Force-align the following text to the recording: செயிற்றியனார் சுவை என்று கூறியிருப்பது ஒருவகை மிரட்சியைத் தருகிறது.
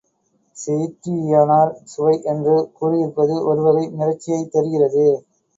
செயிற்றியனார் 0.57 1.73
சுவை 1.83 2.15
என்று 2.25 2.55
கூறியிருப்பது 2.73 3.35
ஒருவகை 3.45 3.85
மிரட்சியைத் 3.91 4.51
தருகிறது. 4.51 5.07